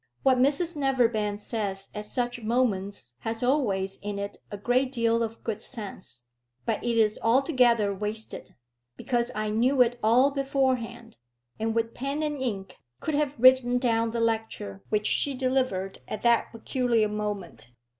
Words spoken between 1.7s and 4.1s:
at such moments has always